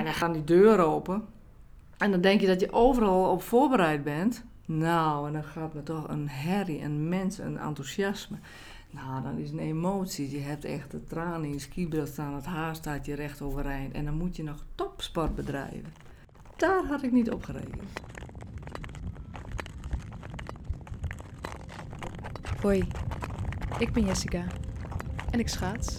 [0.00, 1.24] En dan gaan die deuren open.
[1.98, 4.44] En dan denk je dat je overal op voorbereid bent.
[4.66, 8.36] Nou, en dan gaat me toch een herrie, een mens, een enthousiasme.
[8.90, 10.30] Nou, dan is een emotie.
[10.30, 12.34] Je hebt echt de tranen in je skibril staan.
[12.34, 13.94] Het haar staat je recht overeind.
[13.94, 15.92] En dan moet je nog topsport bedrijven.
[16.56, 17.82] Daar had ik niet op gerekend.
[22.60, 22.86] Hoi,
[23.78, 24.44] ik ben Jessica
[25.30, 25.98] en ik schaats.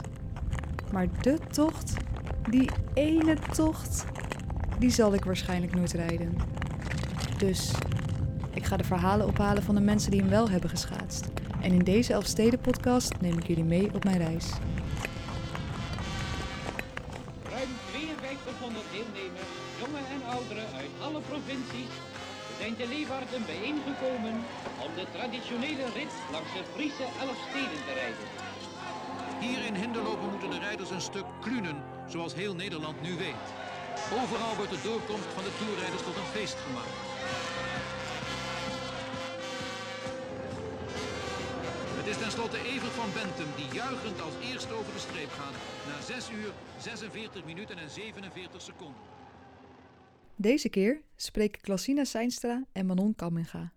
[0.91, 1.93] Maar de tocht,
[2.49, 4.05] die ene tocht,
[4.79, 6.37] die zal ik waarschijnlijk nooit rijden.
[7.37, 7.71] Dus
[8.53, 11.29] ik ga de verhalen ophalen van de mensen die hem wel hebben geschaatst.
[11.61, 14.45] En in deze Elfsteden podcast neem ik jullie mee op mijn reis.
[17.53, 19.51] Ruim 5200 deelnemers,
[19.81, 21.93] jonge en ouderen uit alle provincies,
[22.59, 24.35] zijn te Leeuwarden bijeengekomen
[24.85, 28.27] om de traditionele rit langs de Friese Elfsteden te rijden.
[29.41, 31.77] Hier in Hinderlopen moeten de rijders een stuk klunen,
[32.07, 33.47] zoals heel Nederland nu weet.
[34.21, 36.97] Overal wordt de doorkomst van de toerrijders tot een feest gemaakt.
[41.99, 45.57] Het is tenslotte Evert van Bentum die juichend als eerste over de streep gaat.
[45.87, 49.01] Na 6 uur, 46 minuten en 47 seconden.
[50.35, 53.73] Deze keer spreken Klasina Seinstra en Manon Kamminga.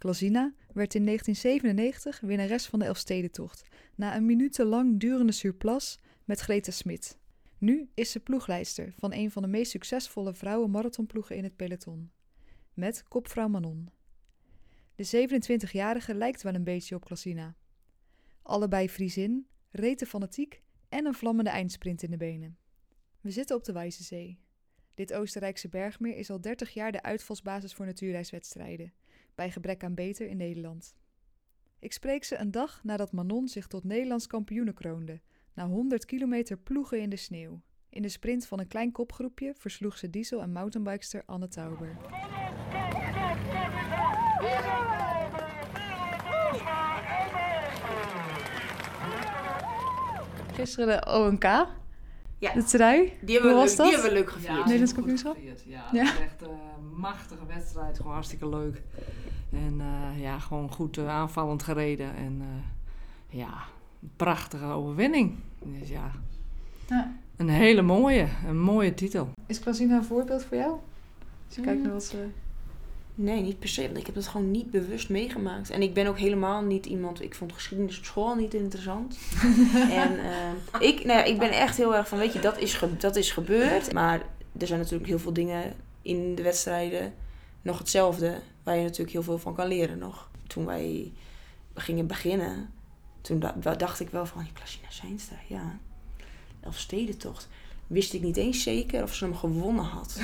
[0.00, 3.62] Klasina werd in 1997 winnares van de Elfstedentocht
[3.94, 7.18] na een minutenlang durende surplus met Greta Smit.
[7.58, 12.10] Nu is ze ploegleidster van een van de meest succesvolle vrouwenmarathonploegen in het peloton,
[12.74, 13.88] met kopvrouw Manon.
[14.94, 17.56] De 27-jarige lijkt wel een beetje op Klasina.
[18.42, 22.58] Allebei Friesin, rete fanatiek en een vlammende eindsprint in de benen.
[23.20, 24.38] We zitten op de Wijze Zee.
[24.94, 28.92] Dit Oostenrijkse bergmeer is al 30 jaar de uitvalsbasis voor natuurreiswedstrijden,
[29.40, 30.94] bij gebrek aan beter in Nederland.
[31.78, 35.20] Ik spreek ze een dag nadat Manon zich tot Nederlands kampioene kroonde,
[35.54, 37.60] na 100 kilometer ploegen in de sneeuw.
[37.90, 41.96] In de sprint van een klein kopgroepje versloeg ze diesel- en mountainbikester Anne Tauber.
[50.54, 51.44] Gisteren de ONK,
[52.38, 53.12] Ja, de trui.
[53.22, 53.90] die hebben, Hoe we was leuk, die dat?
[53.92, 54.52] hebben we leuk gevierd.
[54.56, 55.36] Nederlands goed kampioenschap?
[55.64, 56.02] Ja, Ja.
[56.20, 57.96] echt een machtige wedstrijd.
[57.96, 58.82] Gewoon hartstikke leuk.
[59.52, 62.14] En eh, ja, gewoon goed eh, aanvallend gereden.
[62.16, 63.52] En eh, ja,
[64.02, 65.34] een prachtige overwinning.
[65.64, 66.10] Dus ja,
[66.88, 67.12] Ja.
[67.36, 69.28] een hele mooie, een mooie titel.
[69.46, 70.70] Is Klasina een voorbeeld voor jou?
[71.46, 72.26] Als je kijkt naar wat ze...
[73.14, 75.70] Nee, niet per se, want ik heb dat gewoon niet bewust meegemaakt.
[75.70, 79.18] En ik ben ook helemaal niet iemand, ik vond geschiedenis op school niet interessant.
[80.04, 82.74] en eh, ik, nou ja, ik ben echt heel erg van, weet je, dat is,
[82.74, 83.92] ge- dat is gebeurd.
[83.92, 84.22] Maar
[84.58, 87.12] er zijn natuurlijk heel veel dingen in de wedstrijden
[87.62, 90.30] nog hetzelfde, waar je natuurlijk heel veel van kan leren nog.
[90.46, 91.12] Toen wij
[91.74, 92.70] gingen beginnen,
[93.20, 95.78] toen da- dacht ik wel van, Klasina Seinstra, ja,
[96.60, 97.48] Elfstedentocht.
[97.86, 100.16] Wist ik niet eens zeker of ze hem gewonnen had.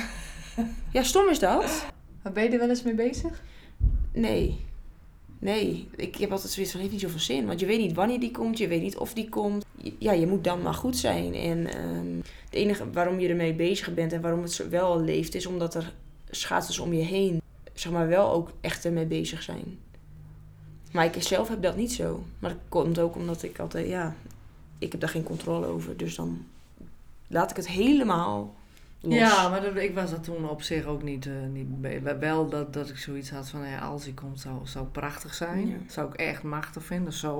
[0.91, 1.85] Ja, stom is dat.
[2.23, 3.41] Maar ben je er wel eens mee bezig?
[4.13, 4.59] Nee.
[5.39, 5.87] Nee.
[5.95, 7.45] Ik heb altijd zoiets van, heeft niet zoveel zin.
[7.45, 9.65] Want je weet niet wanneer die komt, je weet niet of die komt.
[9.97, 11.33] Ja, je moet dan maar goed zijn.
[11.33, 12.15] En ehm,
[12.45, 15.93] het enige waarom je ermee bezig bent en waarom het wel leeft, is omdat er
[16.29, 17.41] schaatsers om je heen,
[17.79, 19.79] zeg maar, wel ook echt ermee bezig zijn.
[20.91, 22.23] Maar ik zelf heb dat niet zo.
[22.39, 24.15] Maar dat komt ook omdat ik altijd, ja,
[24.77, 25.97] ik heb daar geen controle over.
[25.97, 26.45] Dus dan
[27.27, 28.55] laat ik het helemaal
[28.99, 29.17] los.
[29.17, 31.67] Ja, maar dat, ik was er toen op zich ook niet, eh niet.
[32.19, 35.67] Wel dat, dat ik zoiets had van, ja, als hij komt zou, zou prachtig zijn.
[35.67, 35.77] Ja.
[35.87, 37.37] Zou ik echt machtig vinden, zo.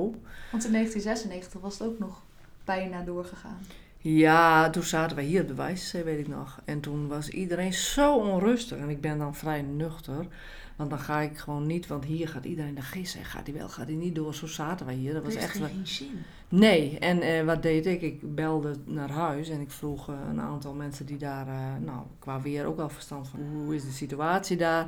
[0.51, 2.23] Want in 1996 was het ook nog
[2.63, 3.59] bijna doorgegaan.
[3.97, 6.61] Ja, toen zaten wij hier op de weet ik nog.
[6.65, 8.77] En toen was iedereen zo onrustig.
[8.77, 10.27] En ik ben dan vrij nuchter.
[10.75, 13.25] Want dan ga ik gewoon niet, want hier gaat iedereen naar gissen.
[13.25, 14.33] Gaat hij wel, gaat hij niet door?
[14.33, 15.13] Zo zaten wij hier.
[15.13, 15.57] Dat was echt...
[15.57, 16.23] geen zin.
[16.49, 18.01] Nee, en eh, wat deed ik?
[18.01, 21.99] Ik belde naar huis en ik vroeg eh, een aantal mensen die daar, eh, nou,
[22.19, 23.39] qua weer ook wel verstand van.
[23.39, 24.87] Hoe is de situatie daar?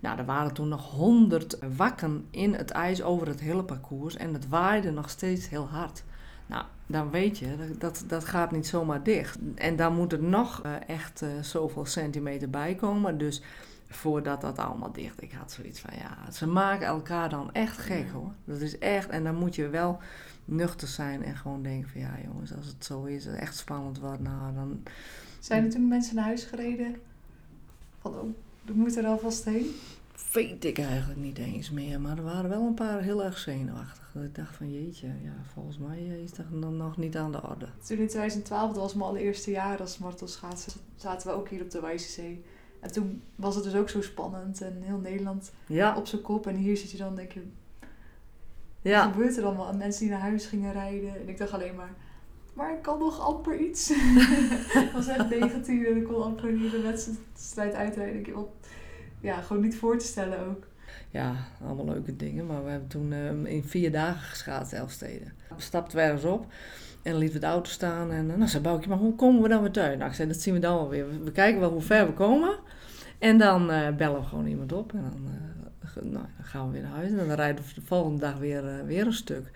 [0.00, 4.32] Nou, er waren toen nog honderd wakken in het ijs over het hele parcours en
[4.32, 6.04] het waaide nog steeds heel hard.
[6.46, 9.38] Nou, dan weet je, dat, dat, gaat niet zomaar dicht.
[9.54, 13.18] En dan moet er nog eh, echt eh, zoveel centimeter bij komen.
[13.18, 13.42] Dus
[13.88, 18.08] voordat dat allemaal dicht, ik had zoiets van, ja, ze maken elkaar dan echt gek
[18.12, 18.32] hoor.
[18.44, 19.98] Dat is echt, en dan moet je wel
[20.44, 23.98] nuchter zijn en gewoon denken van, ja jongens, als het zo is, het echt spannend
[23.98, 24.82] wordt, nou dan...
[25.40, 26.96] Zijn er toen mensen naar huis gereden?
[28.00, 28.28] Van, oh,
[28.64, 29.74] we moeten er alvast heen.
[30.32, 34.14] Weet ik eigenlijk niet eens meer, maar er waren wel een paar heel erg zenuwachtig.
[34.14, 37.42] Ik dacht van, jeetje, ja, volgens mij eh, is dat nog, nog niet aan de
[37.42, 37.68] orde.
[37.86, 41.70] Toen in 2012, dat was mijn allereerste jaar als marathonschaatser, zaten we ook hier op
[41.70, 42.44] de Wijzezee.
[42.80, 46.46] En toen was het dus ook zo spannend en heel Nederland Ja, op zijn kop.
[46.46, 47.42] En hier zit je dan, denk je,
[48.82, 49.10] wat ja.
[49.10, 49.68] gebeurt er allemaal?
[49.68, 51.20] En mensen die naar huis gingen rijden.
[51.20, 51.94] En ik dacht alleen maar,
[52.52, 53.88] maar ik kan nog amper iets.
[54.78, 58.20] Het was echt 19 en ik kon amper niet de wedstrijd uitrijden.
[58.20, 58.34] Ik
[59.20, 60.66] ja, gewoon niet voor te stellen ook.
[61.10, 61.34] Ja,
[61.64, 62.46] allemaal leuke dingen.
[62.46, 65.32] Maar we hebben toen eh, in vier dagen geschaatst, Elfsteden.
[65.48, 66.46] We stapten ergens op
[67.06, 68.12] en lieten we de auto staan.
[68.12, 69.98] En eh, nou, zei Boukje, maar hoe komen we dan weer thuis?
[69.98, 71.24] Nou, zei, dat zien we dan wel weer.
[71.24, 72.58] We, kijken wel hoe ver we komen.
[73.18, 74.92] En dan eh, bellen we gewoon iemand op.
[74.92, 77.10] En dan, eh, nou, dan gaan we weer naar huis.
[77.10, 79.50] En dan rijden we de volgende dag weer, weer een stuk.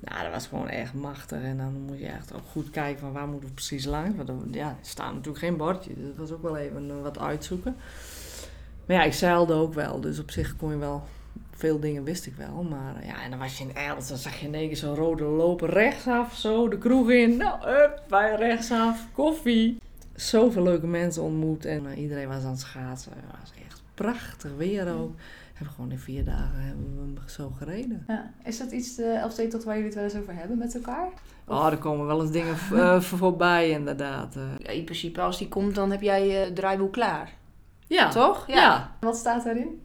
[0.00, 1.42] Nou, dat was gewoon echt machtig.
[1.42, 4.16] En dan moet je echt ook goed kijken van waar moeten we precies langs.
[4.16, 5.94] Want ja, er staat natuurlijk geen bordje.
[5.94, 7.76] Dus dat was ook wel even wat uitzoeken.
[8.90, 10.00] Maar ja, ik zeilde ook wel.
[10.00, 11.02] Dus op zich kon je wel...
[11.50, 12.62] Veel dingen wist ik wel.
[12.62, 14.08] Maar eh, ja, en dan was je in Els.
[14.08, 16.34] Dan zag je in één keer zo'n rode lopen rechtsaf.
[16.34, 17.36] Zo de kroeg in.
[17.36, 19.06] Nou, up, wij rechtsaf.
[19.12, 19.78] Koffie
[20.14, 23.12] zoveel leuke mensen ontmoet en eh, iedereen was aan het schaatsen.
[23.12, 25.14] Het was echt prachtig weer ook.
[25.54, 28.04] Hebben gewoon in vier dagen hebben we zo gereden.
[28.06, 28.32] Ja.
[28.44, 31.08] Is dat iets, de Elfstedentocht, waar jullie het wel eens over hebben met elkaar?
[31.46, 34.34] Oh, er komen wel eens dingen eh, voorbij inderdaad.
[34.58, 37.38] Ja, in principe, als die komt, dan heb jij je draaiboek klaar.
[37.90, 38.46] Ja, Toch?
[38.46, 38.96] Ja.
[39.00, 39.82] Wat staat daarin?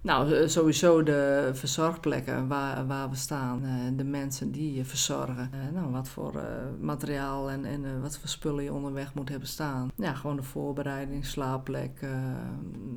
[0.00, 3.64] Nou, eh, sowieso de verzorgplekken waar, waar we staan.
[3.64, 5.50] eh, de mensen die je verzorgen.
[5.52, 6.42] Eh, nou, wat voor
[6.80, 9.90] materiaal en, en wat voor spullen je onderweg moet hebben staan.
[9.96, 12.00] Ja, gewoon de voorbereiding, slaapplek.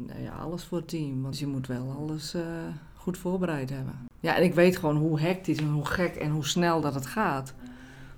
[0.07, 1.21] nou ja, alles voor het team.
[1.21, 2.35] Want je moet wel alles
[2.95, 3.93] goed voorbereid hebben.
[4.19, 7.05] Ja, en ik weet gewoon hoe hectisch en hoe gek en hoe snel dat het
[7.05, 7.53] gaat.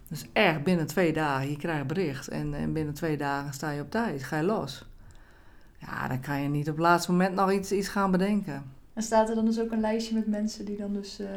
[0.10, 2.28] Dus echt binnen twee dagen, je krijgt bericht.
[2.28, 4.86] En, en binnen twee dagen sta je op tijd, ga je los.
[5.78, 8.64] Ja, dan kan je niet op het laatste moment nog iets, iets gaan bedenken.
[8.94, 11.28] En staat er dan dus ook een lijstje met mensen die dan dus eh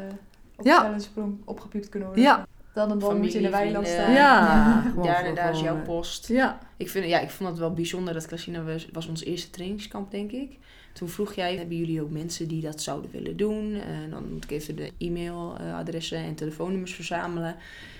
[0.55, 0.99] op Ja.
[0.99, 2.25] sprong opgepiept kunnen worden?
[2.27, 2.47] Ja.
[2.73, 4.05] Dan en dan moet je in de weiland vrienden.
[4.13, 4.15] staan.
[4.15, 6.27] Ja, gewoon Daar en daar is jouw eh, post.
[6.27, 9.49] Ja, Ik, vind, ja, ik vond het wel bijzonder dat Casina was, was ons eerste
[9.49, 10.57] trainingskamp, denk ik.
[10.93, 13.73] Toen vroeg jij, hebben jullie ook mensen die dat zouden willen doen?
[13.73, 17.55] En dan moet ik even de e-mailadressen en telefoonnummers verzamelen.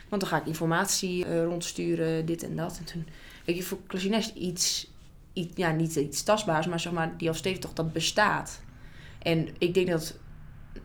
[0.10, 2.78] Want dan ga ik informatie eh, rondsturen, dit en dat.
[2.78, 3.08] En toen,
[3.46, 4.91] weet je, voor Casina is het iets,
[5.34, 8.62] iets, ja, niet iets tastbaars, maar zeg maar, die toch, dat bestaat.
[9.22, 10.18] En ik denk dat,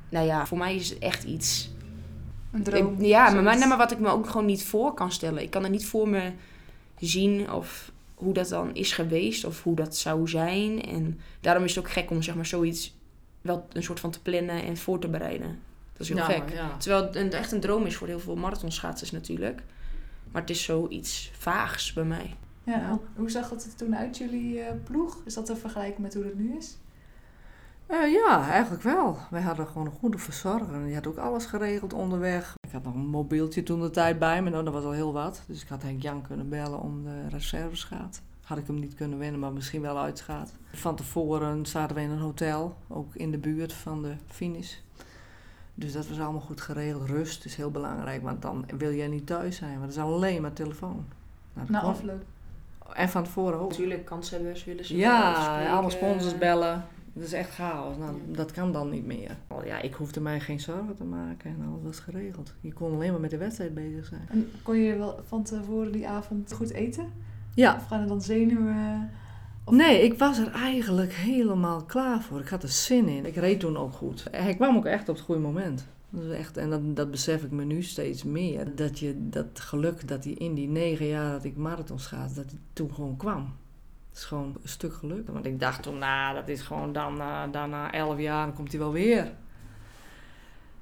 [0.08, 1.70] nou ja, voor mij is het echt iets
[2.52, 2.94] Een droom.
[3.00, 3.58] ik- ja, maar, maar, zoiets.
[3.58, 5.42] nee, maar wat ik me ook gewoon niet voor kan stellen.
[5.42, 6.32] Ik kan er niet voor me
[6.98, 10.82] zien of hoe dat dan is geweest of hoe dat zou zijn.
[10.82, 12.94] En daarom is het ook gek om zeg maar zoiets
[13.40, 15.58] wel een soort van te plannen en voor te bereiden.
[15.92, 16.52] Dat is heel ja, gek.
[16.52, 16.76] Ja.
[16.76, 19.62] Terwijl het een, echt een droom is voor heel veel marathonschaatsers natuurlijk.
[20.32, 22.34] Maar het is zoiets vaags bij mij.
[22.66, 25.20] Ja, Hoe zag het er toen uit, jullie eh, ploeg?
[25.24, 26.78] Is dat te vergelijken met hoe dat nu is?
[27.86, 29.18] Eh, ja, eigenlijk wel.
[29.30, 30.74] Wij hadden gewoon een goede verzorger.
[30.74, 32.54] En die had ook alles geregeld onderweg.
[32.66, 34.50] Ik had nog een mobieltje toen de tijd bij me.
[34.50, 35.42] Nou, dat was al heel wat.
[35.46, 38.22] Dus ik had Henk Jan kunnen bellen om de reserveschaat.
[38.42, 40.52] Had ik hem niet kunnen winnen, maar misschien wel uitschaat.
[40.72, 44.74] Van tevoren zaten we in een hotel, ook in de buurt van de finish.
[45.74, 47.08] Dus dat was allemaal goed geregeld.
[47.08, 49.78] Rust is heel belangrijk, want dan wil jij niet thuis zijn.
[49.78, 51.04] Want het is alleen maar telefoon.
[51.52, 52.24] Nou, dat Na afloop.
[52.94, 53.68] En van tevoren ook.
[53.70, 56.84] Natuurlijk, kanshebbers willen ze Ja, allemaal sponsors bellen.
[57.12, 57.96] Dat is echt chaos.
[57.96, 59.30] Nou, dat kan dan niet meer.
[59.48, 62.52] Oh, Ja, ik hoefde mij geen zorgen te maken en alles was geregeld.
[62.60, 64.26] Je kon alleen maar met de wedstrijd bezig zijn.
[64.30, 67.12] En kon je wel van tevoren die avond goed eten?
[67.54, 67.74] Ja.
[67.76, 69.10] Of gaan er dan zenuwen?
[69.64, 72.40] Of- Nee, ik was er eigenlijk helemaal klaar voor.
[72.40, 73.26] Ik had er zin in.
[73.26, 74.24] Ik reed toen ook goed.
[74.30, 75.86] Hij kwam ook echt op het goede moment.
[76.16, 78.74] Dat is echt, en dat, dat besef ik me nu steeds meer.
[78.74, 82.44] Dat, je, dat geluk dat hij in die negen jaar dat ik marathon schaats, dat
[82.50, 83.54] hij toen gewoon kwam.
[84.08, 85.28] Het is gewoon een stuk geluk.
[85.28, 88.54] Want ik dacht toen, nou, dat is gewoon dan, eh, dan na elf jaar, dan
[88.54, 89.32] komt hij wel weer.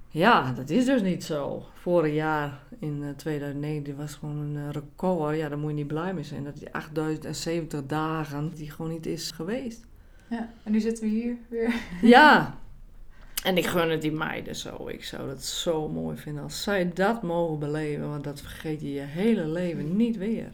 [0.08, 1.66] Ja, dat is dus niet zo.
[1.74, 5.36] Vorig jaar in eh, 2009 was gewoon een eh, record.
[5.36, 6.44] Ja, daar moet je niet blij mee zijn.
[6.44, 9.86] Dat die 8070 dagen die gewoon niet is geweest.
[10.30, 11.74] Ja, en nu zitten we hier weer.
[12.02, 12.58] Ja.
[13.44, 14.88] En ik gun het die meiden zo.
[14.88, 18.08] Ik zou dat zo mooi vinden als zij dat mogen beleven.
[18.08, 20.50] Want dat vergeet je je hele leven niet weer.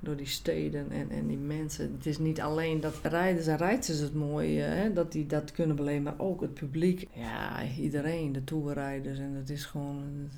[0.00, 1.92] Door die steden en, en die mensen.
[1.96, 5.52] Het is niet alleen dat rijders en rijders het mooi, eh, hè, dat die dat
[5.52, 6.02] kunnen beleven.
[6.02, 7.08] Maar ook het publiek.
[7.12, 8.32] Ja, iedereen.
[8.32, 9.18] De toerrijders.
[9.18, 10.28] En dat is gewoon...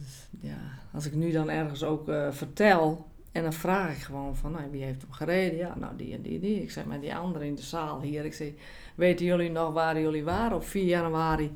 [0.40, 0.58] ja.
[0.92, 3.06] Als ik nu dan ergens ook eh, vertel...
[3.32, 5.58] En dan vraag ik gewoon van, nou, wie heeft hem gereden?
[5.58, 6.62] Ja, nou, die en die die.
[6.62, 8.24] Ik zeg, maar die andere in de zaal hier.
[8.24, 8.52] Ik zeg,
[8.94, 11.52] weten jullie nog waar jullie waren op 4 januari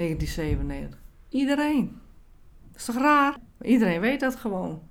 [0.00, 0.98] 1997?
[1.28, 2.00] Iedereen.
[2.72, 3.36] Dat is toch raar?
[3.62, 4.82] Iedereen weet dat gewoon.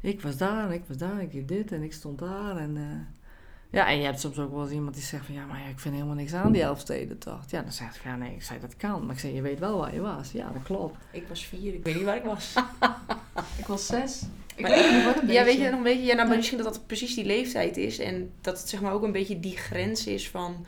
[0.00, 2.56] Ik was daar en ik was daar, ik deed dit en ik stond daar.
[2.56, 3.26] En, eh,
[3.70, 5.34] ja, en je hebt soms ook wel eens iemand die zegt van...
[5.34, 7.50] Ja, maar ja, ik vind helemaal niks aan die Elfstedentocht.
[7.50, 9.06] Ja, dan zeg ik van, ja, nee, ik zei dat kan.
[9.06, 10.32] Maar ik zei, je weet wel waar je was.
[10.32, 10.96] Ja, dat klopt.
[11.10, 12.54] Ik was vier, ik weet niet waar ik was.
[13.58, 14.22] Ik was zes.
[14.56, 15.32] Ik Maar- weet het een beetje.
[15.32, 16.04] Ja, weet je nog een beetje?
[16.04, 16.34] Ja, nou, Ja.
[16.36, 17.98] misschien dat dat precies die leeftijd is.
[17.98, 20.66] En dat het zeg maar ook een beetje die grens is van...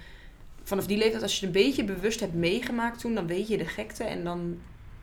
[0.71, 3.59] Vanaf die leeftijd, als je het een beetje bewust hebt meegemaakt toen, dan weet je
[3.59, 4.05] de gekte.
[4.05, 4.59] En dan,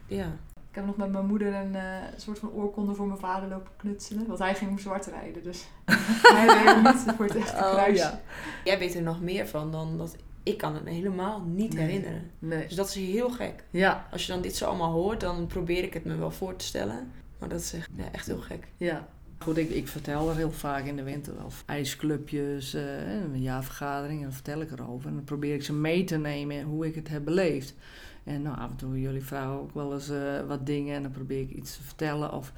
[0.07, 0.25] ja.
[0.69, 1.83] Ik heb nog met mijn moeder een eh,
[2.15, 4.27] soort van oorkonde voor mijn vader lopen knutselen.
[4.27, 5.63] Want hij ging om zwart rijden, dus
[6.35, 7.97] hij reed niet voor het echte Oh, kruis.
[7.99, 8.21] ja.
[8.63, 11.85] Jij weet er nog meer van dan dat ik kan het me helemaal niet Nee.
[11.85, 12.31] herinneren.
[12.39, 12.67] Nee.
[12.67, 13.63] Dus dat is heel gek.
[13.69, 16.55] Ja, Als je dan dit zo allemaal hoort, dan probeer ik het me wel voor
[16.55, 17.11] te stellen.
[17.39, 18.67] Maar dat is echt, ja, echt heel gek.
[18.77, 19.07] ja.
[19.39, 21.51] Goed, ik, ik vertel er heel vaak in de winter wel.
[21.65, 25.09] IJsclubjes, eh, een jaarvergadering, dan vertel ik erover.
[25.09, 27.75] En dan probeer ik ze mee te nemen hoe ik het heb beleefd.
[28.23, 31.11] En nou, af en toe jullie vragen ook wel eens eh, wat dingen en dan
[31.11, 32.31] probeer ik iets te vertellen.
[32.31, 32.53] Of,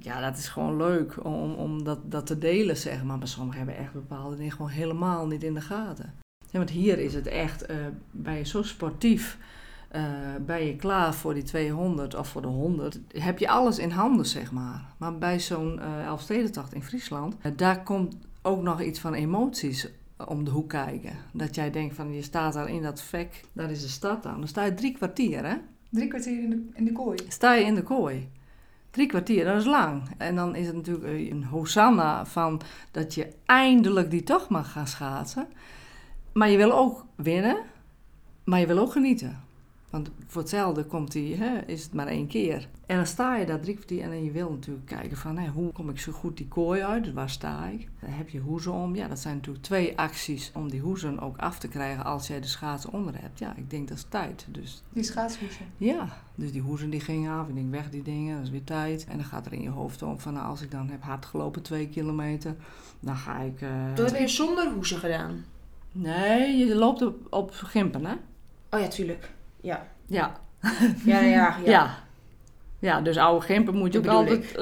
[0.00, 3.18] ja, dat is gewoon leuk om, om dat, dat te delen, zeg maar.
[3.18, 6.14] Maar sommigen hebben echt bepaalde dingen gewoon helemaal niet in de gaten.
[6.50, 7.66] Ja, want hier is het echt,
[8.10, 9.38] ben je zo sportief,
[9.94, 10.02] eh,
[10.46, 14.26] ben je klaar voor die 200 of voor de 100, heb je alles in handen,
[14.26, 14.84] zeg maar.
[14.96, 19.88] Maar bij zo'n eh Elfstedentocht in Friesland, eh, daar komt ook nog iets van emoties
[20.26, 21.12] om de hoek kijken.
[21.32, 24.38] Dat jij denkt van, je staat daar in dat vek, daar is de stad aan.
[24.38, 25.56] Dan sta je drie kwartier, hè?
[25.90, 27.18] Drie kwartier in de, in de kooi.
[27.28, 28.28] Sta je in de kooi.
[28.90, 30.02] Drie kwartier, dat is lang.
[30.18, 32.60] En dan is het natuurlijk een hosanna van
[32.90, 35.46] dat je eindelijk die tocht mag gaan schaatsen.
[36.32, 37.56] Maar je wil ook winnen,
[38.44, 39.43] maar je wil ook genieten.
[39.94, 42.68] Want voor hetzelfde komt die, hè, is het maar één keer.
[42.86, 45.48] En dan sta je daar drie kwartier en dan je wil natuurlijk kijken van hè,
[45.48, 47.88] hoe kom ik zo goed die kooi uit, dus waar sta ik?
[48.00, 48.94] Dan heb je hoezen om.
[48.96, 52.40] Ja, dat zijn natuurlijk twee acties om die hoezen ook af te krijgen als jij
[52.40, 53.38] de schaatsen onder hebt.
[53.38, 54.46] Ja, ik denk dat is tijd.
[54.50, 55.66] Dus Die schaatshoesen.
[55.76, 57.48] ja, dus die hoezen die gingen af.
[57.48, 59.06] Ik denk, weg die dingen, dat is weer tijd.
[59.08, 61.26] En dan gaat er in je hoofd om van, nou, als ik dan heb hard
[61.26, 62.54] gelopen twee kilometer,
[63.00, 63.60] dan ga ik...
[63.60, 65.44] eh, Dat heb je zonder hoezen gedaan.
[65.92, 68.14] Nee, je loopt op, op gimpen, hè?
[68.70, 69.32] Oh ja, tuurlijk.
[69.64, 69.86] Ja.
[70.06, 70.40] Ja.
[71.04, 71.56] Ja, ja, ja.
[71.70, 71.94] Ja.
[72.78, 73.00] ja.
[73.00, 74.54] dus oude gimpen moet je ook altijd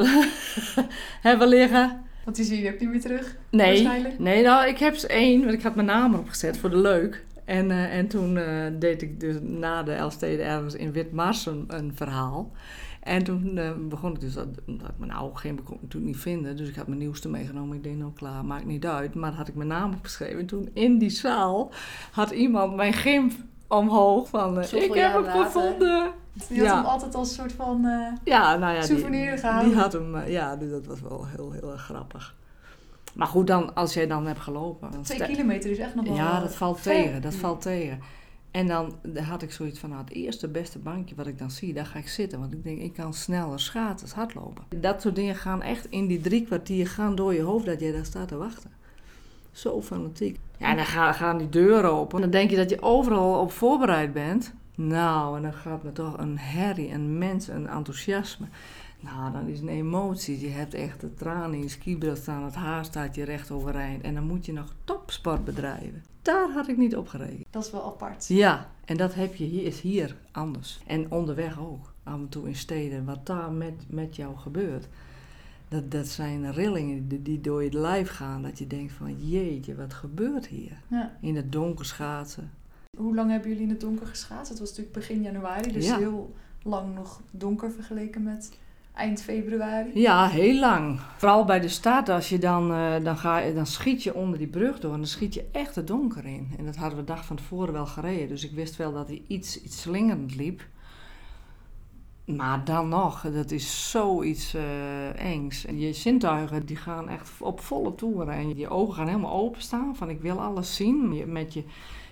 [1.29, 2.01] hebben liggen.
[2.25, 3.37] Want die zie je ook niet meer terug.
[3.51, 4.19] Nee, Waarschijnlijk.
[4.19, 6.77] nee nou, ik heb ze één, want ik had mijn naam erop gezet voor de
[6.77, 7.25] leuk.
[7.45, 11.65] En, eh, en toen eh, deed ik dus na de Elfsteden ergens in Witmars een,
[11.69, 12.53] een verhaal.
[13.01, 16.13] En toen eh, begon ik dus, dat, omdat ik mijn oude gimpen kon ik natuurlijk
[16.13, 16.57] niet vinden.
[16.57, 17.77] Dus ik had mijn nieuwste meegenomen.
[17.77, 19.15] Ik denk, nou klaar, maakt niet uit.
[19.15, 20.39] Maar had ik mijn naam opgeschreven.
[20.39, 21.73] En toen in die zaal
[22.11, 23.33] had iemand mijn gimp
[23.73, 25.45] omhoog van, eh, ik heb hem later.
[25.45, 26.13] gevonden.
[26.49, 26.77] Die had Ja.
[26.77, 27.85] hem altijd als soort van...
[27.85, 29.71] eh, Ja, nou ja, die, Souvenir gehouden.
[29.71, 32.35] die had hem, eh, ja, dus dat was wel heel, heel erg grappig.
[33.15, 35.03] Maar goed, dan, als jij dan hebt gelopen.
[35.03, 36.15] twee kilometer is echt nog wel...
[36.15, 36.93] Ja, dat valt ver.
[36.93, 37.99] tegen, dat valt tegen.
[38.51, 41.73] En dan had ik zoiets van, nou, het eerste beste bankje wat ik dan zie,
[41.75, 42.39] daar ga ik zitten.
[42.41, 44.65] Want ik denk, ik kan sneller schaatsen, hardlopen.
[44.81, 47.93] Dat soort dingen gaan echt in die drie kwartier gaan door je hoofd dat jij
[47.93, 48.71] daar staat te wachten.
[49.53, 50.39] Zo fanatiek.
[50.59, 52.21] Ja, en dan gaan, gaan die deuren open.
[52.21, 54.55] Dan denk je dat je overal op voorbereid bent.
[54.75, 58.47] Nou, en dan gaat me toch een herrie, een mens, een enthousiasme.
[59.01, 60.41] Nou, dan is een emotie.
[60.41, 62.45] Je hebt echt de tranen in je skibril staan.
[62.45, 64.03] Het haar staat je recht overeind.
[64.03, 66.05] En dan moet je nog topsport bedrijven.
[66.23, 67.47] Daar had ik niet op gerekend.
[67.51, 68.29] Dat is wel apart.
[68.29, 70.81] Ja, en dat heb je hier, is hier anders.
[70.87, 71.93] En onderweg ook.
[72.03, 73.05] Af en toe in steden.
[73.05, 74.89] Wat daar met, met jou gebeurt.
[75.73, 78.43] Dat, dat zijn rillingen die, die door je lijf gaan.
[78.43, 80.81] Dat je denkt van jeetje, wat gebeurt hier?
[80.89, 81.17] Ja.
[81.21, 82.51] In het donker schaatsen.
[82.97, 84.49] Hoe lang hebben jullie in het donker geschaatst?
[84.51, 85.99] Het was natuurlijk begin januari, dus Ja.
[85.99, 88.59] heel lang nog donker vergeleken met
[88.95, 89.91] eind februari.
[90.01, 91.01] Ja, heel lang.
[91.17, 94.47] Vooral bij de start, als je dan, eh, dan, ga, dan schiet je onder die
[94.47, 96.51] brug door en dan schiet je echt het donker in.
[96.59, 99.07] En dat hadden we de dag van tevoren wel gereden, dus ik wist wel dat
[99.09, 100.63] hij iets, iets slingerend liep.
[102.25, 105.65] Maar dan nog, dat is zoiets eh engs.
[105.65, 109.97] En je zintuigen die gaan echt op volle toeren en je ogen gaan helemaal openstaan
[109.97, 111.33] van ik wil alles zien.
[111.33, 111.65] Met je,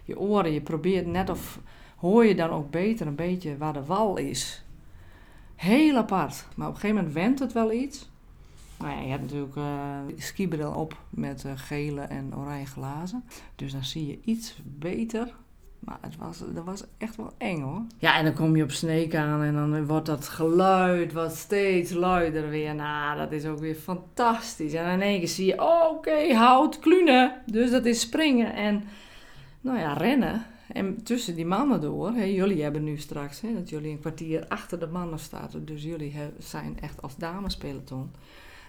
[0.05, 1.61] je oren, je probeert net of
[1.97, 4.65] hoor je dan ook beter een beetje waar de wal is.
[5.57, 6.47] Heel apart.
[6.57, 8.11] Maar op een gegeven moment wendt het wel iets.
[8.79, 13.25] Nou ja, je hebt natuurlijk eh skibril op met eh, gele en oranje glazen.
[13.57, 15.35] Dus dan zie je iets beter.
[15.81, 17.83] Maar het was, dat was echt wel eng hoor.
[17.99, 21.93] Ja, en dan kom je op Sneek aan en dan wordt dat geluid wat steeds
[21.93, 22.75] luider weer.
[22.75, 24.73] Nou, dat is ook weer fantastisch.
[24.73, 27.43] En in één keer zie je, oh, oké, hout, klunen.
[27.47, 28.83] Dus dat is springen en,
[29.61, 30.45] nou ja, rennen.
[30.73, 34.45] En tussen die mannen door, hè, jullie hebben nu straks hè, dat jullie een kwartier
[34.49, 35.49] achter de mannen staan.
[35.65, 38.11] Dus jullie zijn echt als damespeloton.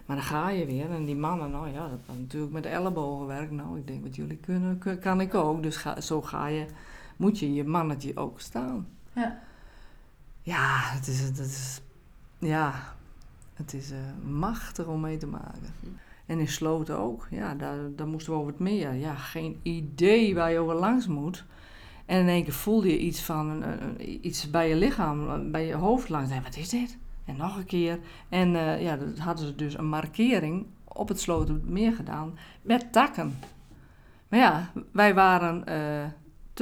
[0.05, 3.51] Maar dan ga je weer en die mannen, nou ja, dat natuurlijk met ellebogenwerk.
[3.51, 5.63] Nou, ik denk wat jullie kunnen, kun- kan ik ook.
[5.63, 6.65] Dus zo ga je,
[7.17, 8.87] moet je je mannetje ook staan.
[9.13, 9.39] Ja.
[10.41, 11.81] Ja, het is, het is,
[12.39, 12.93] ja,
[13.53, 13.97] het is eh,
[14.29, 15.73] machtig om mee te maken.
[16.25, 17.27] En in Sloten ook.
[17.29, 18.93] Ja, daar, daar moesten we over het meer.
[18.93, 21.45] Ja, geen idee waar je over langs moet.
[22.05, 23.63] En in één keer voelde je iets van
[23.99, 26.31] iets bij je lichaam, bij je hoofd langs.
[26.31, 26.97] En wat is dit?
[27.25, 27.99] En nog een keer.
[28.29, 33.39] En eh, ja, dat hadden ze dus een markering op het Slotenmeer gedaan met takken.
[34.27, 36.05] Maar ja, wij waren eh,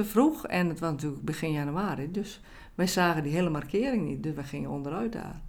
[0.04, 2.12] te vroeg en het was natuurlijk begin januari.
[2.12, 2.42] Dus
[2.76, 4.24] wij zagen die hele markering niet.
[4.24, 5.42] Dus we gingen onderuit daar.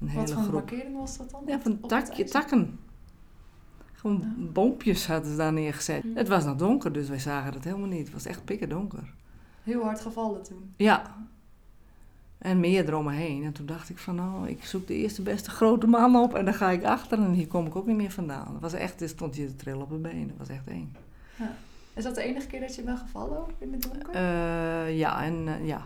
[0.00, 1.42] Een Wat hele voor markering was dat dan?
[1.46, 2.78] Ja, van takje, takken.
[3.92, 4.44] Gewoon Ja.
[4.52, 6.04] boompjes hadden ze daar neergezet.
[6.04, 6.16] Mm.
[6.16, 8.04] Het was nog donker, dus wij zagen het helemaal niet.
[8.04, 9.12] Het was echt pikken donker.
[9.62, 10.72] Heel hard gevallen toen.
[10.76, 11.26] Ja.
[12.38, 13.44] En meer eromheen.
[13.44, 16.44] En toen dacht ik van, nou, ik zoek de eerste beste grote man op en
[16.44, 18.52] dan ga ik achter en hier kom ik ook niet meer vandaan.
[18.52, 20.28] Het was echt, er stond je te trillen op mijn benen.
[20.28, 20.92] Dat was echt eng.
[21.98, 24.10] Is dat de enige keer dat je bent gevallen ook in het donker?
[24.14, 25.82] Eh, ja, en, eh, ja.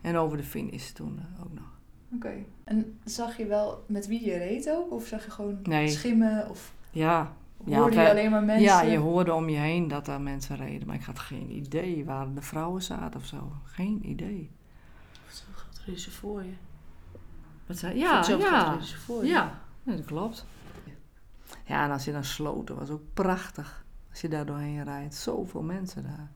[0.00, 1.72] en over de finish toen eh, ook nog.
[2.14, 2.32] Oké.
[2.64, 4.92] En zag je wel met wie je reed ook?
[4.92, 5.88] Of zag je gewoon Nee.
[5.88, 6.50] schimmen?
[6.50, 7.32] Of Ja,
[7.64, 8.64] Ja, hoorde je wij- alleen maar mensen?
[8.64, 10.86] ja, je hoorde om je heen dat daar mensen reden.
[10.86, 13.52] Maar ik had geen idee waar de vrouwen zaten of zo.
[13.64, 14.50] Geen idee.
[15.28, 16.52] Zo gaat reden ze voor je.
[17.66, 18.78] Wat zei Ja, ja.
[19.08, 19.26] je.
[19.26, 20.46] Ja, dat klopt.
[21.66, 23.83] Ja, en als je dan sloten, was ook prachtig.
[24.14, 25.14] Als je daar doorheen rijdt.
[25.14, 26.30] Zoveel mensen daar.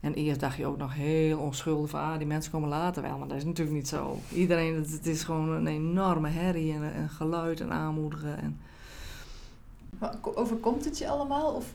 [0.00, 3.18] En eerst dacht je ook nog heel onschuldig van, ah, die mensen komen later wel.
[3.18, 4.20] Maar dat is natuurlijk niet zo.
[4.32, 8.38] Iedereen, het, is gewoon een enorme herrie en, geluid en aanmoedigen.
[8.38, 8.60] En,
[10.20, 11.54] overkomt het je allemaal?
[11.54, 11.72] Of,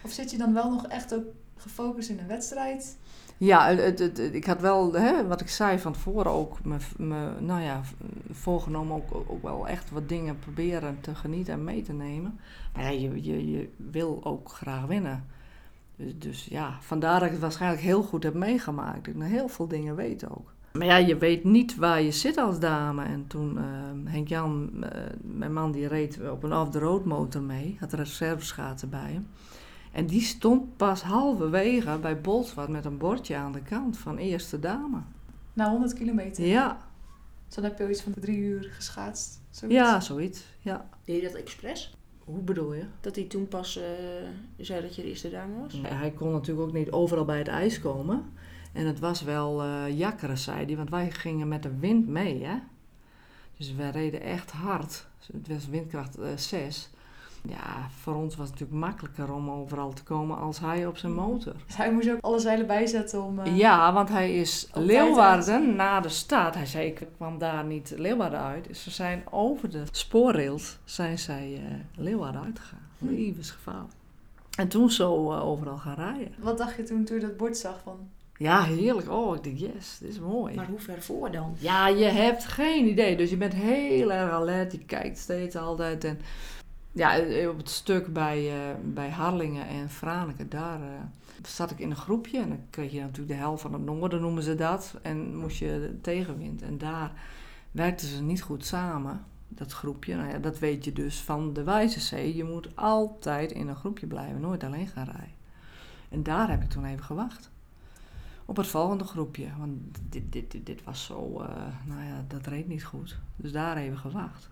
[0.00, 1.24] of zit je dan wel nog echt ook
[1.56, 2.96] gefocust in een wedstrijd?
[3.36, 3.68] Ja,
[4.32, 6.58] ik had wel, hè, wat ik zei van tevoren ook,
[6.96, 7.80] me, nou ja,
[8.30, 12.38] voorgenomen ook, ook wel echt wat dingen proberen te genieten en mee te nemen.
[12.74, 15.24] Maar ja, je, je, wil ook graag winnen.
[15.96, 19.06] Dus, dus ja, vandaar dat ik het waarschijnlijk heel goed heb meegemaakt.
[19.06, 20.52] Ik heel veel dingen weet ook.
[20.72, 23.04] Maar ja, je weet niet waar je zit als dame.
[23.04, 23.64] En toen eh,
[24.12, 27.76] Henk Jan, eh, mijn man, die reed op een off-the-road motor mee.
[27.80, 29.26] Had reserveschaatsen bij hem.
[29.92, 34.58] En die stond pas halverwege bij Bolsward met een bordje aan de kant van eerste
[34.58, 34.98] dame.
[35.52, 36.46] Na 100 kilometer.
[36.46, 36.78] Ja,
[37.46, 39.40] Dus dan heb je iets van drie uur geschaatst.
[39.50, 39.78] Zoiets.
[39.78, 40.44] ja, zoiets.
[40.60, 40.88] Ja.
[41.04, 41.96] Deed je dat expres?
[42.24, 42.84] Hoe bedoel je?
[43.00, 43.84] Dat hij toen pas eh,
[44.56, 45.80] zei dat je de eerste dame was?
[45.82, 48.24] Hij kon natuurlijk ook niet overal bij het ijs komen.
[48.72, 52.44] En het was wel eh jakkeren, zei hij, want wij gingen met de wind mee,
[52.44, 52.56] hè.
[53.56, 55.06] Dus wij reden echt hard.
[55.32, 56.90] Het was windkracht 6.
[57.48, 61.12] Ja, voor ons was het natuurlijk makkelijker om overal te komen als hij op zijn
[61.12, 61.52] motor.
[61.66, 63.38] Dus hij moest ook alle zeilen bijzetten om...
[63.38, 66.54] eh, Ja, want hij is Leeuwarden na de stad.
[66.54, 68.66] Hij zei, ik kwam daar niet Leeuwarden uit.
[68.68, 72.88] Dus ze zijn over de spoorrails zijn zij eh, Leeuwarden uitgegaan.
[72.98, 73.92] Levensgevaarlijk.
[74.56, 76.34] En toen zo eh, overal gaan rijden.
[76.38, 77.96] Wat dacht je toen, toen je dat bord zag van...
[78.36, 79.10] Ja, heerlijk.
[79.10, 80.54] Oh, ik dacht, yes, dit is mooi.
[80.54, 81.54] Maar hoe ver voor dan?
[81.58, 83.16] Ja, je hebt geen idee.
[83.16, 84.72] Dus je bent heel erg alert.
[84.72, 86.04] Je kijkt steeds altijd.
[86.04, 86.18] En
[86.92, 90.88] ja, eh, op het stuk bij, eh, bij Harlingen en Franeker, daar eh,
[91.46, 92.40] zat ik in een groepje.
[92.40, 94.98] En dan kreeg je natuurlijk de helft van het noorden, noemen ze dat.
[95.02, 96.62] En moest je tegenwind.
[96.62, 97.12] En daar
[97.70, 100.16] werkten ze niet goed samen, dat groepje.
[100.16, 102.36] Nou ja, dat weet je dus van de Wijze Zee.
[102.36, 105.40] Je moet altijd in een groepje blijven, nooit alleen gaan rijden.
[106.08, 107.50] En daar heb ik toen even gewacht
[108.44, 109.46] op het volgende groepje.
[109.58, 109.72] Want
[110.08, 111.46] dit, dit, dit, was zo,
[111.84, 113.18] nou ja, dat reed niet goed.
[113.36, 114.51] Dus daar even gewacht.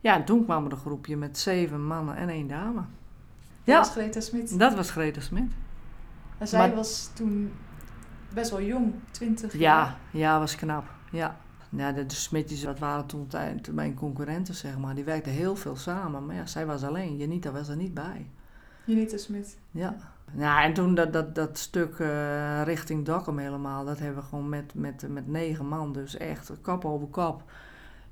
[0.00, 2.74] Ja, en toen kwam er een groepje met zeven mannen en één dame.
[2.80, 2.84] Dat
[3.64, 4.58] Ja, was Greta Smit.
[4.58, 5.52] dat was Greta Smit.
[6.38, 7.52] En zij Maar- was toen
[8.34, 9.86] best wel jong, 20 jaar.
[10.10, 10.84] Ja, ja, was knap.
[11.10, 11.36] Ja.
[11.70, 13.28] Ja, de, de Smitjes, dat waren toen
[13.72, 14.94] mijn concurrenten, zeg maar.
[14.94, 16.26] Die werkten heel veel samen.
[16.26, 17.16] Maar ja, zij was alleen.
[17.16, 18.30] Janita was er niet bij.
[18.84, 19.58] Janita Smit.
[19.70, 19.96] Ja.
[20.36, 24.48] Ja, en toen dat, dat, dat stuk eh, richting Dokkum helemaal, dat hebben we gewoon
[24.48, 27.42] met, met, met negen man, dus echt kop over kop.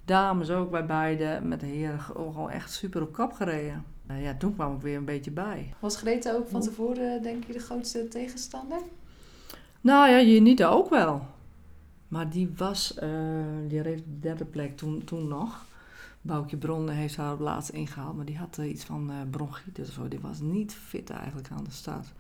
[0.08, 3.84] Dames ook bij beide, met de heren gewoon echt super op kop gereden.
[4.06, 5.74] Eh, ja, toen kwam ik weer een beetje bij.
[5.78, 8.78] Was Greta ook van tevoren, denk je, de grootste tegenstander?
[9.80, 11.22] Nou ja, Janita ook wel.
[12.08, 13.08] Maar die was, eh,
[13.66, 15.64] die reed de derde plek toen, toen nog.
[16.20, 19.88] Boukje Bronne heeft haar op laatst ingehaald, maar die had eh, iets van eh bronchitis
[19.88, 20.08] of zo.
[20.08, 22.12] Die was niet fit eigenlijk aan de start.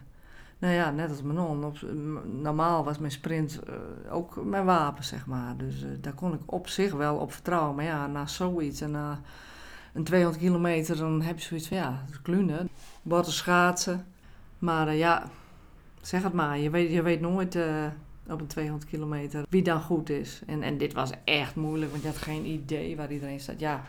[0.58, 1.64] Nou ja, net als Manon.
[1.64, 1.78] Op,
[2.24, 5.56] normaal was mijn sprint eh, ook mijn wapen, zeg maar.
[5.56, 7.74] Dus eh, daar kon ik op zich wel op vertrouwen.
[7.74, 9.20] Maar ja, na zoiets en na
[9.92, 12.68] een 200 kilometer, dan heb je zoiets van ja, klunen.
[13.02, 14.06] Botten schaatsen.
[14.58, 15.30] Maar eh, ja,
[16.00, 16.58] zeg het maar.
[16.58, 17.58] Je weet, je weet nooit
[18.28, 20.42] op een 200 kilometer wie dan goed is.
[20.46, 23.60] En, en dit was echt moeilijk, want je had geen idee waar iedereen staat.
[23.60, 23.82] Ja,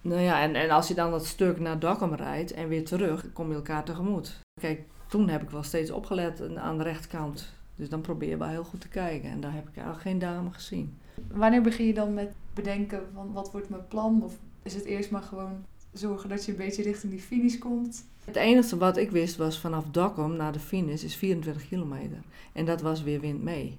[0.00, 3.32] nou ja, en, en als je dan dat stuk naar Dokkum rijdt en weer terug,
[3.32, 4.40] kom je elkaar tegemoet.
[4.60, 4.84] Kijk,
[5.14, 7.52] toen heb ik wel steeds opgelet aan de rechterkant.
[7.76, 9.30] Dus dan probeer je wel heel goed te kijken.
[9.30, 10.98] En daar heb ik eigenlijk geen dame gezien.
[11.32, 14.22] Wanneer begin je dan met bedenken van wat wordt mijn plan?
[14.22, 18.04] Of is het eerst maar gewoon zorgen dat je een beetje richting die finish komt?
[18.24, 22.18] Het enige wat ik wist was vanaf Dokkum naar de finish is 24 kilometer.
[22.52, 23.78] En dat was weer wind mee.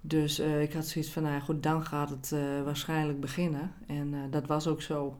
[0.00, 3.72] Dus eh, ik had zoiets van, nou ja, goed, dan gaat het eh, waarschijnlijk beginnen.
[3.86, 5.16] En eh, dat was ook zo.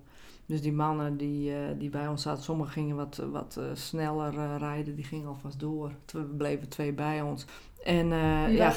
[0.48, 4.38] Dus die mannen die, eh, die bij ons zaten, sommigen gingen wat, wat eh, sneller
[4.38, 5.90] eh, rijden, die gingen alvast door.
[6.14, 7.44] Er bleven twee bij ons.
[7.84, 8.08] En
[8.52, 8.72] ja,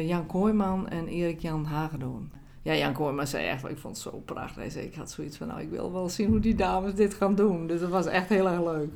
[0.00, 2.32] Jan Kooijman en Erik-Jan Hagedorn.
[2.62, 4.56] Ja, Jan Kooijman zei echt, ik vond het zo prachtig.
[4.56, 7.14] Hij zei, ik had zoiets van, nou, ik wil wel zien hoe die dames dit
[7.14, 7.66] gaan doen.
[7.66, 8.90] Dus dat was echt heel erg leuk.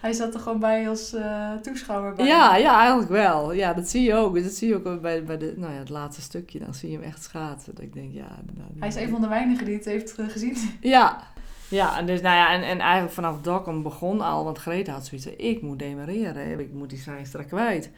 [0.00, 1.16] Hij zat er gewoon bij als
[1.62, 2.26] toeschouwer bij.
[2.26, 3.52] Ja, ja, eigenlijk wel.
[3.52, 4.42] Ja, dat zie je ook.
[4.42, 6.58] Dat zie je ook bij, bij de, nou ja, het laatste stukje.
[6.58, 7.74] Dan zie je hem echt schaatsen.
[7.74, 8.28] Dat ik denk, ja...
[8.54, 10.56] Nou, Hij is een van de weinigen die het heeft gezien.
[10.80, 11.33] Ja,
[11.74, 15.06] ja, en dus nou ja, en, en eigenlijk vanaf Dokkum begon al, want Greta had
[15.06, 17.90] zoiets van, ik moet demareren, ik moet die Zijnstra kwijt.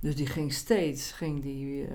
[0.00, 1.94] Dus die ging steeds, ging die eh,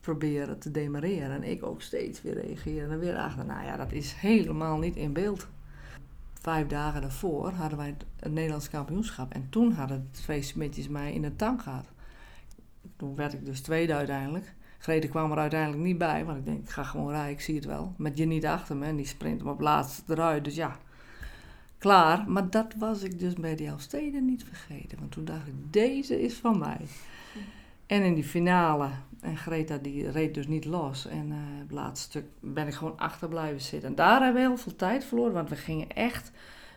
[0.00, 3.44] proberen te demareren en ik ook steeds weer reageren en weer achter.
[3.44, 5.46] Nou ja, dat is helemaal niet in beeld.
[6.40, 11.12] Vijf dagen daarvoor hadden wij het, het Nederlands kampioenschap en toen hadden twee smitjes mij
[11.12, 11.86] in de tank gehad.
[12.96, 14.54] Toen werd ik dus tweede uiteindelijk.
[14.86, 17.54] Grete kwam er uiteindelijk niet bij, want ik denk, ik ga gewoon rijden, ik zie
[17.54, 17.94] het wel.
[17.96, 20.76] Met je niet achter me en die sprint hem op laatste eruit, dus ja,
[21.78, 22.30] klaar.
[22.30, 26.22] Maar dat was ik dus bij die Elfsteden niet vergeten, want toen dacht ik, deze
[26.22, 26.80] is van mij.
[27.86, 28.88] En in die finale,
[29.20, 31.06] en Greta die reed dus niet los.
[31.06, 33.88] En uh, het laatste stuk ben ik gewoon achter blijven zitten.
[33.88, 36.32] En daar hebben we heel veel tijd verloren, want we gingen echt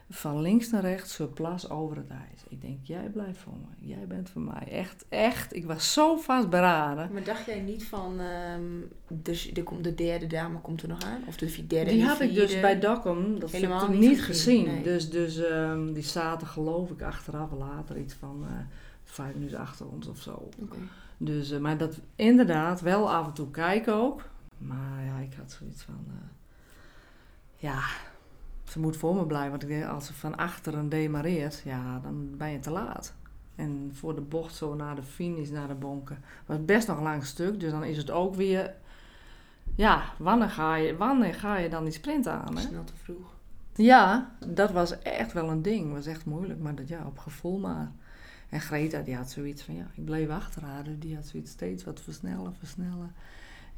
[0.09, 2.43] van links naar rechts, surplus over het ijs.
[2.49, 3.87] Ik denk, jij blijft voor me.
[3.87, 4.67] Jij bent voor mij.
[4.67, 5.55] Echt, echt.
[5.55, 7.09] Ik was zo vastberaden.
[7.13, 11.21] Maar dacht jij niet van, um, dus de, de derde dame komt er nog aan?
[11.27, 14.21] Of de derde Die had ik dus bij Dokkum, dat Helemaal heb ik niet niet
[14.23, 14.73] gezien, gezien.
[14.73, 14.83] nee.
[14.83, 18.49] Dus, dus um, die zaten geloof ik achteraf later iets van uh,
[19.03, 20.49] vijf minuten achter ons of zo.
[20.59, 20.79] Okay.
[21.17, 24.29] Dus, uh, maar dat inderdaad wel af en toe kijken ook.
[24.57, 26.13] Maar ja, ik had zoiets van, uh,
[27.55, 27.79] ja,
[28.69, 29.49] ze moet voor me blijven.
[29.49, 33.13] Want ik denk, als ze van achteren demareert, ja, dan ben je te laat.
[33.55, 36.17] En voor de bocht zo naar de finish, naar de bonken.
[36.45, 38.73] was best nog een lang stuk, dus dan is het ook weer...
[39.75, 42.55] Ja, wanneer ga je, wanneer ga je dan die sprint aan?
[42.55, 42.61] Hè?
[42.61, 43.33] Snel te vroeg.
[43.75, 45.93] Ja, dat was echt wel een ding.
[45.93, 47.91] was echt moeilijk, maar dat, ja, op gevoel maar.
[48.49, 50.83] En Greta, die had zoiets van, ja, ik bleef achter haar.
[50.83, 53.11] Dus die had zoiets steeds wat versnellen, versnellen.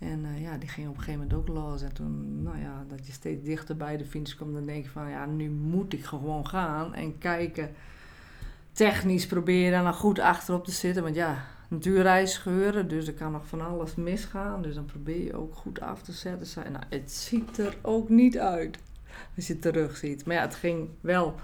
[0.01, 1.81] En uh, ja, die ging op een gegeven moment ook los.
[1.81, 4.89] En toen, nou ja, dat je steeds dichter bij de finish komt, dan denk je
[4.89, 7.69] van, ja, nu moet ik gewoon gaan en kijken.
[8.71, 11.03] Technisch proberen dan goed achterop te zitten.
[11.03, 14.61] Want ja, natuurreis scheuren, dus er kan nog van alles misgaan.
[14.61, 16.71] Dus dan probeer je ook goed af te zetten.
[16.71, 18.77] Nou, het ziet er ook niet uit
[19.35, 20.25] als je het terug ziet.
[20.25, 21.35] Maar ja, het ging wel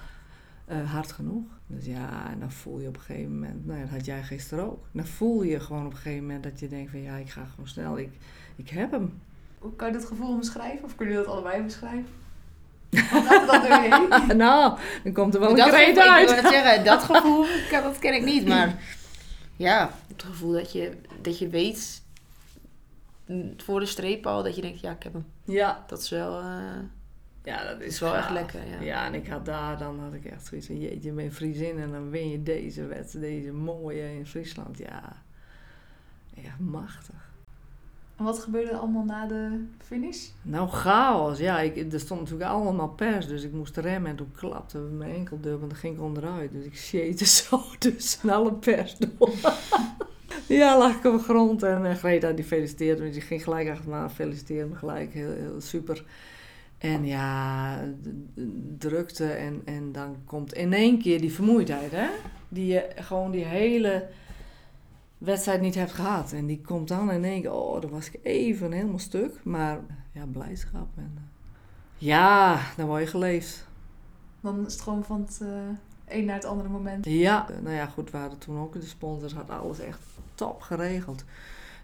[0.72, 1.46] uh, hard genoeg.
[1.68, 4.24] Dus ja, en dan voel je op een gegeven moment, nou ja, dat had jij
[4.24, 4.86] gisteren ook.
[4.92, 7.46] Dan voel je gewoon op een gegeven moment dat je denkt van ja, ik ga
[7.46, 8.12] gewoon snel, ik,
[8.58, 9.22] ik heb hem.
[9.60, 10.84] Hoe kan je dat gevoel beschrijven?
[10.84, 12.08] Of kunnen jullie dat allebei beschrijven?
[13.12, 14.38] Wat gaat er dan doorheen?
[14.38, 16.30] nou, dan komt er wel dat een kreet gevoel, uit.
[16.30, 17.46] Ik wil het zeggen, dat gevoel,
[17.84, 18.48] dat ken ik niet.
[18.48, 18.84] Maar
[19.56, 20.92] ja, het gevoel dat je,
[21.22, 22.02] dat je weet
[23.58, 25.26] voor de streep al, dat je denkt, ja, ik heb hem.
[25.44, 25.84] Ja.
[25.88, 26.42] Dat is wel...
[26.42, 26.76] Uh,
[27.44, 28.20] ja, dat is, is wel gaaf.
[28.20, 28.68] echt lekker.
[28.68, 28.82] Ja.
[28.82, 31.80] ja, en ik had daar, dan had ik echt zoiets van, jeetje, je bent Friesin
[31.80, 34.78] en dan win je deze wedstrijd, deze mooie in Friesland.
[34.78, 35.24] Ja,
[36.36, 37.27] echt machtig.
[38.18, 40.28] En wat gebeurde er allemaal na de finish?
[40.42, 41.40] Nou, chaos.
[41.40, 45.16] Ja, ik, er stond natuurlijk allemaal pers, dus ik moest remmen en toen klapte mijn
[45.16, 46.52] enkeldub en dan ging ik onderuit.
[46.52, 49.34] Dus ik shete zo tussen alle pers door.
[50.58, 53.70] ja, lag ik op de grond en uh, Greta die feliciteerde me, die ging gelijk
[53.70, 56.04] achter me aan, feliciteerde me gelijk, heel, heel super.
[56.78, 57.80] En ja,
[58.78, 62.08] drukte en, en dan komt in één keer die vermoeidheid, hè?
[62.50, 64.08] Die gewoon die hele
[65.18, 66.32] wedstrijd niet hebt gehad.
[66.32, 69.44] En die komt dan één keer, oh, dan was ik even helemaal stuk.
[69.44, 69.80] Maar
[70.12, 70.88] ja, blijdschap.
[70.96, 71.22] En, uh,
[71.98, 73.68] ja, dan word je geleefd.
[74.42, 75.50] Dan is het gewoon van het uh,
[76.08, 77.06] een naar het andere moment.
[77.06, 80.00] Ja, nou ja, goed, we hadden toen ook de sponsors, had alles echt
[80.36, 81.24] top geregeld.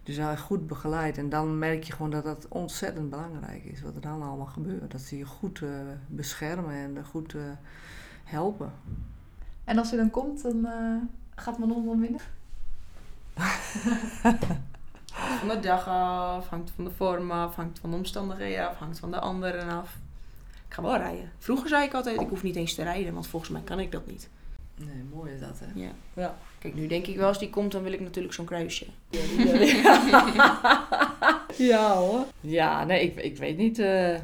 [0.03, 1.17] Dus hij goed begeleid.
[1.17, 3.81] En dan merk je gewoon dat dat ontzettend belangrijk is.
[3.81, 4.91] Wat er dan allemaal gebeurt.
[4.91, 5.69] Dat ze je goed uh,
[6.07, 7.35] beschermen en goed
[8.23, 8.71] helpen.
[9.63, 10.67] En als hij dan komt, dan
[11.35, 12.21] gaat Manon dan winnen?
[15.39, 18.99] Van de dag af, hangt van de vorm af, hangt van de omstandigheden af, hangt
[18.99, 19.97] van de anderen af.
[20.67, 21.31] Ik ga wel rijden.
[21.37, 23.91] Vroeger zei ik altijd, ik hoef niet eens te rijden, want volgens mij kan ik
[23.91, 24.29] dat niet.
[24.75, 25.81] Nee, mooi is dat, hè?
[25.81, 25.91] Ja.
[26.13, 26.37] ja.
[26.59, 28.85] Kijk, nu denk ik wel, als die komt, dan wil ik natuurlijk zo'n kruisje.
[29.09, 29.21] Ja,
[31.57, 32.25] ja hoor.
[32.41, 33.79] Ja, nee, ik, ik weet niet.
[33.79, 34.21] Uh, er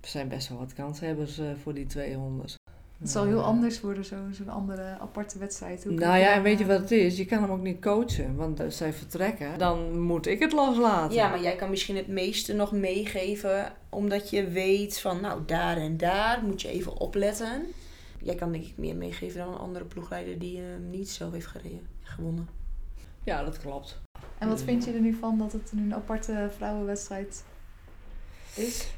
[0.00, 2.54] zijn best wel wat kanshebbers uh, voor die 200.
[3.00, 5.84] Het zal heel anders worden, zo'n zo andere aparte wedstrijd.
[5.84, 7.16] Hoe nou ja, en weet je wat het is?
[7.16, 11.16] Je kan hem ook niet coachen, want als zij vertrekken, dan moet ik het loslaten.
[11.16, 15.76] Ja, maar jij kan misschien het meeste nog meegeven, omdat je weet van, nou, daar
[15.76, 17.66] en daar moet je even opletten.
[18.22, 21.46] Jij kan denk ik meer meegeven dan een andere ploegleider die uh, niet zelf heeft
[21.46, 22.48] gereden, gewonnen.
[23.24, 24.00] Ja, dat klopt.
[24.38, 27.44] En wat vind je er nu van dat het nu een aparte vrouwenwedstrijd
[28.54, 28.88] is?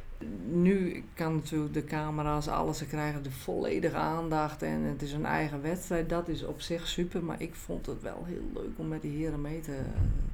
[0.47, 5.27] Nu kan natuurlijk de camera's, alles, ze krijgen de volledige aandacht en het is een
[5.27, 6.09] eigen wedstrijd.
[6.09, 9.17] Dat is op zich super, maar ik vond het wel heel leuk om met die
[9.17, 9.79] heren mee te,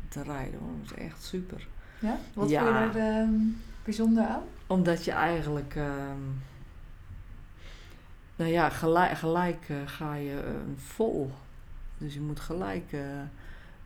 [0.09, 0.61] te rijden.
[0.61, 0.71] Hoor.
[0.83, 1.67] Dat is echt super.
[1.99, 2.19] Ja?
[2.35, 2.63] Wat Ja.
[2.65, 3.35] vond je daar ehm,
[3.85, 4.43] bijzonder aan?
[4.67, 6.23] Omdat je eigenlijk, ehm,
[8.37, 11.31] nou ja, gelijk, gelijk eh, ga je eh, vol.
[11.99, 13.01] Dus je moet gelijk eh,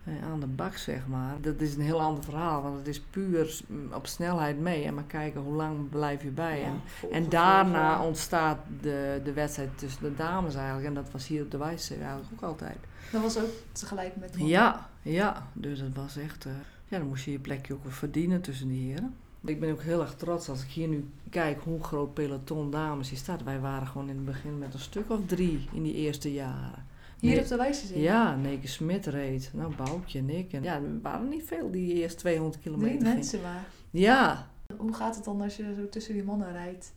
[0.07, 1.41] aan de bak, zeg maar.
[1.41, 3.61] Dat is een heel ander verhaal, want het is puur
[3.95, 4.85] op snelheid mee.
[4.85, 6.63] En maar kijken hoe lang blijf je bij.
[6.65, 10.87] en, en daarna ontstaat de, de wedstrijd tussen de dames eigenlijk.
[10.87, 12.77] En dat was hier op de Wijze eigenlijk ook altijd.
[13.13, 14.35] Dat was ook tegelijk met.
[14.37, 15.49] Ja, ja.
[15.53, 16.47] Dus het was echt...
[16.47, 16.53] eh,
[16.89, 19.15] ja, dan moest je je plekje ook verdienen tussen die heren.
[19.45, 23.09] Ik ben ook heel erg trots als ik hier nu kijk hoe groot peloton dames
[23.09, 23.43] hier staat.
[23.43, 26.85] Wij waren gewoon in het begin met een stuk of drie in die eerste jaren.
[27.23, 28.01] Hier op de wijze zin.
[28.01, 29.51] Ja, Neke Smit reed.
[29.55, 30.53] Nou, Boukje en ik.
[30.53, 33.65] En ja, er waren niet veel die eerst 200 kilometer Drie mensen maar.
[33.91, 34.51] Ja.
[34.77, 36.95] Hoe gaat het dan als je zo tussen die mannen rijdt?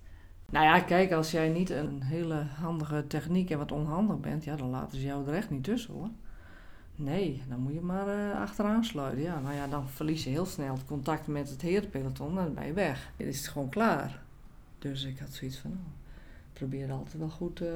[0.51, 4.55] Nou ja, kijk, als jij niet een hele handige techniek en wat onhandig bent, ja,
[4.55, 6.09] dan laten ze jou er echt niet tussen hoor.
[6.95, 9.21] Nee, dan moet je maar eh, achteraan sluiten.
[9.21, 12.53] Ja, nou ja, dan verlies je heel snel het contact met het herenpeloton en dan
[12.53, 13.11] ben je weg.
[13.17, 14.21] Dan is het gewoon klaar.
[14.79, 15.83] Dus ik had zoiets van, nou,
[16.51, 17.67] ik probeer altijd wel goed eh,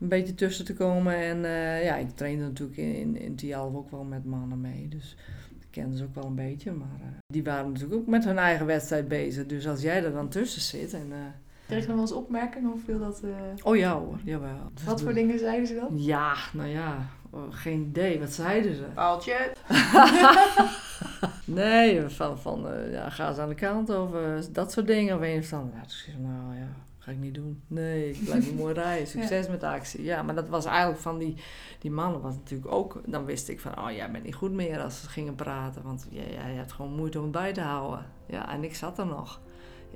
[0.00, 1.14] een beetje tussen te komen.
[1.16, 4.88] En eh, ja, ik trainde natuurlijk in, in, in Tialf ook wel met mannen mee.
[4.88, 5.16] Dus
[5.60, 6.72] ik kende ze ook wel een beetje.
[6.72, 9.46] Maar eh, die waren natuurlijk ook met hun eigen wedstrijd bezig.
[9.46, 11.06] Dus als jij er dan tussen zit en...
[11.12, 11.18] eh,
[11.66, 13.20] Kreeg je nog wel eens opmerkingen of viel dat...
[13.24, 13.30] eh,
[13.62, 14.70] Oh ja hoor, jawel.
[14.74, 15.88] Dus Wat de- voor dingen zeiden ze dan?
[16.02, 18.18] Ja, nou ja, oh, geen idee.
[18.18, 18.82] Wat zeiden ze?
[18.94, 19.52] Paaltje.
[21.44, 24.10] nee, van, van eh, ja, ga eens aan de kant of
[24.52, 25.16] dat soort dingen.
[25.16, 25.74] Of een of ander.
[25.76, 26.68] Ja, dus nou ja,
[27.00, 27.62] ga ik niet doen.
[27.66, 29.06] Nee, ik blijf mooi rijden.
[29.16, 30.02] Succes met de actie.
[30.02, 31.36] Ja, maar dat was eigenlijk van die,
[31.78, 33.00] die mannen was natuurlijk ook...
[33.06, 35.82] Dan wist ik van, oh jij bent niet goed meer als ze gingen praten.
[35.82, 38.06] Want ja, je hebt gewoon moeite om het bij te houden.
[38.26, 39.40] Ja, en ik zat er nog.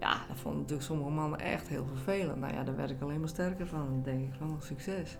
[0.01, 2.41] Ja, dat vonden natuurlijk sommige mannen echt heel vervelend.
[2.41, 3.87] Nou ja, daar werd ik alleen maar sterker van.
[3.89, 5.19] Dan denk ik van, oh, succes.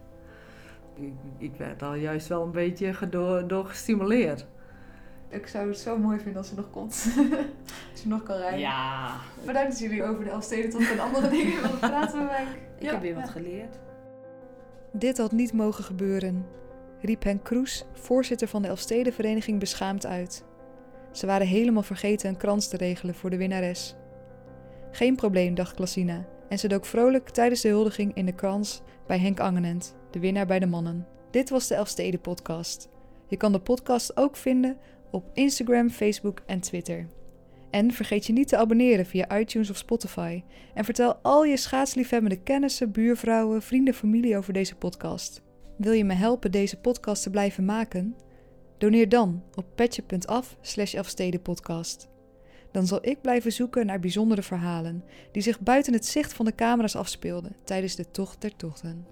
[0.95, 4.47] Ik, ik werd al juist wel een beetje gedo- door gestimuleerd.
[5.35, 7.07] Ik zou het zo mooi vinden als ze nog komt.
[7.93, 8.59] als je nog kan rijden.
[8.59, 9.17] Ja.
[9.47, 12.47] Bedankt dat jullie over de Elfstedentocht en andere dingen willen praten mij.
[12.79, 13.79] Ik heb weer wat geleerd.
[14.93, 16.47] Dit had niet mogen gebeuren,
[17.01, 20.45] riep Henk Kroes, voorzitter van de Elfstedenvereniging, beschaamd uit.
[21.13, 23.95] Ze waren helemaal vergeten een krans te regelen voor de winnares.
[24.91, 29.19] Geen probleem, dacht Klassina, en ze dook vrolijk tijdens de huldiging in de krans bij
[29.19, 31.07] Henk Angenent, de winnaar bij de mannen.
[31.31, 32.89] Dit was de Elfsteden podcast.
[33.29, 34.77] Je kan de podcast ook vinden
[35.15, 37.07] op Instagram, Facebook en Twitter.
[37.71, 40.43] En vergeet je niet te abonneren via iTunes of Spotify.
[40.75, 45.43] En vertel al je schaatsliefhebbende kennissen, buurvrouwen, vrienden, familie over deze podcast.
[45.77, 48.17] Wil je me helpen deze podcast te blijven maken?
[48.79, 50.95] Doneer dan op petje.af slash.
[52.73, 56.55] Dan zal ik blijven zoeken naar bijzondere verhalen die zich buiten het zicht van de
[56.55, 59.07] camera's afspeelden tijdens de Tocht der Tochten.